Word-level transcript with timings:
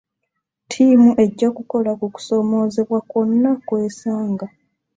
Ttiimu 0.63 1.09
ejja 1.23 1.47
kukola 1.57 1.91
ku 1.99 2.05
kusoomoozebwa 2.13 2.99
kwonna 3.09 3.51
kw'esanga. 3.67 4.47